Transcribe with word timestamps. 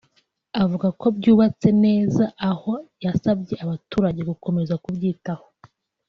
avuga 0.63 0.87
ko 0.99 1.05
byubatse 1.17 1.69
neza; 1.85 2.23
aho 2.49 2.73
yasabye 3.05 3.55
abaturage 3.63 4.21
gukomeza 4.29 4.73
kubyitaho 4.83 5.45